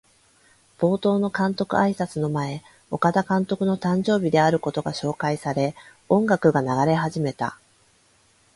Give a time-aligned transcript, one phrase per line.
[0.79, 5.75] 冒頭の監督あいさつの前、岡田監督の誕生日であることが紹介され、
[6.09, 7.59] 音楽が流れ始めた。